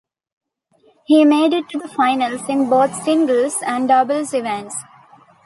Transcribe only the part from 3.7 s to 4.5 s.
doubles